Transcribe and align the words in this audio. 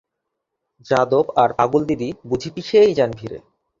যাদব 0.85 1.25
আর 1.35 1.49
পাগলদিদি 1.53 2.09
বুঝি 2.25 2.49
পিষিয়াই 2.55 2.93
যান 2.93 3.11
ভিড়ে। 3.11 3.39